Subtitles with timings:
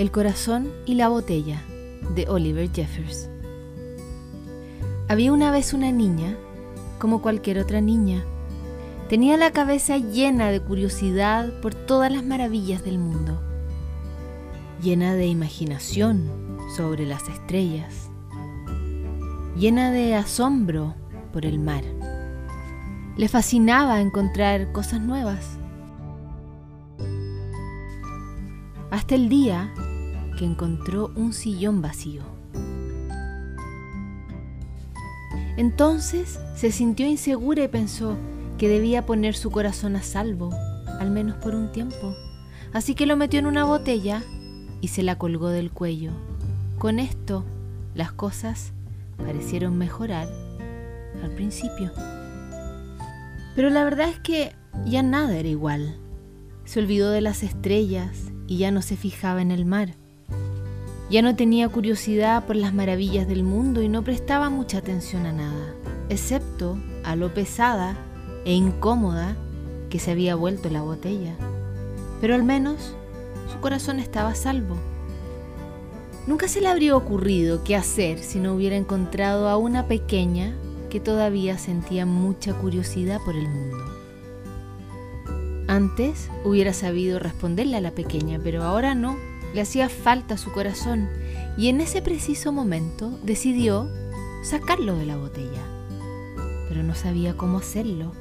[0.00, 1.62] El corazón y la botella
[2.14, 3.28] de Oliver Jeffers.
[5.10, 6.38] Había una vez una niña,
[6.98, 8.24] como cualquier otra niña.
[9.10, 13.42] Tenía la cabeza llena de curiosidad por todas las maravillas del mundo,
[14.82, 16.30] llena de imaginación
[16.78, 18.08] sobre las estrellas,
[19.54, 20.94] llena de asombro
[21.30, 21.84] por el mar.
[23.18, 25.58] Le fascinaba encontrar cosas nuevas.
[28.90, 29.70] Hasta el día
[30.40, 32.22] que encontró un sillón vacío.
[35.58, 38.16] Entonces se sintió insegura y pensó
[38.56, 40.48] que debía poner su corazón a salvo,
[40.98, 42.16] al menos por un tiempo.
[42.72, 44.22] Así que lo metió en una botella
[44.80, 46.12] y se la colgó del cuello.
[46.78, 47.44] Con esto,
[47.94, 48.72] las cosas
[49.18, 50.26] parecieron mejorar
[51.22, 51.92] al principio.
[53.54, 54.54] Pero la verdad es que
[54.86, 55.98] ya nada era igual.
[56.64, 59.99] Se olvidó de las estrellas y ya no se fijaba en el mar.
[61.10, 65.32] Ya no tenía curiosidad por las maravillas del mundo y no prestaba mucha atención a
[65.32, 65.74] nada,
[66.08, 67.96] excepto a lo pesada
[68.44, 69.36] e incómoda
[69.88, 71.34] que se había vuelto la botella.
[72.20, 72.94] Pero al menos
[73.52, 74.76] su corazón estaba a salvo.
[76.28, 80.54] Nunca se le habría ocurrido qué hacer si no hubiera encontrado a una pequeña
[80.90, 83.78] que todavía sentía mucha curiosidad por el mundo.
[85.66, 89.16] Antes hubiera sabido responderle a la pequeña, pero ahora no
[89.54, 91.08] le hacía falta su corazón
[91.56, 93.88] y en ese preciso momento decidió
[94.42, 95.62] sacarlo de la botella.
[96.68, 98.12] Pero no sabía cómo hacerlo.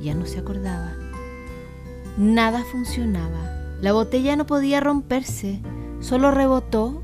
[0.00, 0.92] Ya no se acordaba.
[2.16, 3.76] Nada funcionaba.
[3.80, 5.60] La botella no podía romperse,
[6.00, 7.02] solo rebotó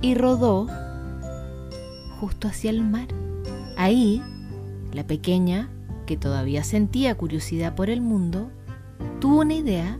[0.00, 0.66] y rodó
[2.18, 3.08] justo hacia el mar.
[3.76, 4.22] Ahí,
[4.92, 5.68] la pequeña,
[6.06, 8.50] que todavía sentía curiosidad por el mundo,
[9.20, 9.98] tuvo una idea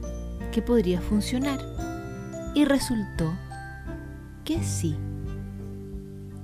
[0.50, 1.71] que podría funcionar
[2.54, 3.32] y resultó
[4.44, 4.96] que sí.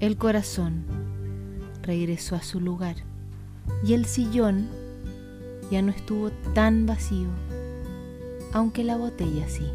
[0.01, 0.85] El corazón
[1.83, 2.97] regresó a su lugar
[3.85, 4.69] y el sillón
[5.71, 7.29] ya no estuvo tan vacío,
[8.53, 9.67] aunque la botella sí.